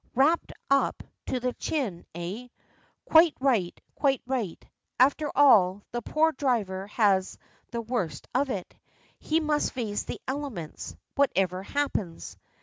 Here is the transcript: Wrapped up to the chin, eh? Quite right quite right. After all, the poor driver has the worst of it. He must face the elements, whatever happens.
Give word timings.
Wrapped 0.15 0.51
up 0.67 1.03
to 1.27 1.39
the 1.39 1.53
chin, 1.53 2.07
eh? 2.15 2.47
Quite 3.05 3.35
right 3.39 3.79
quite 3.93 4.23
right. 4.25 4.65
After 4.99 5.31
all, 5.35 5.83
the 5.91 6.01
poor 6.01 6.31
driver 6.31 6.87
has 6.87 7.37
the 7.69 7.81
worst 7.83 8.27
of 8.33 8.49
it. 8.49 8.73
He 9.19 9.39
must 9.39 9.73
face 9.73 10.01
the 10.05 10.19
elements, 10.27 10.95
whatever 11.13 11.61
happens. 11.61 12.35